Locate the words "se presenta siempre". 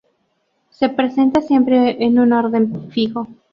0.71-2.03